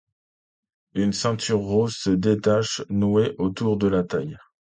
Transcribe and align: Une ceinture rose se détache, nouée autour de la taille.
Une 0.95 1.13
ceinture 1.13 1.59
rose 1.59 1.95
se 1.95 2.09
détache, 2.09 2.81
nouée 2.89 3.35
autour 3.37 3.77
de 3.77 3.87
la 3.87 4.03
taille. 4.03 4.35